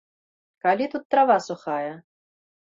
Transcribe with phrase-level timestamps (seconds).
[0.67, 1.93] Калі тут трава сухая?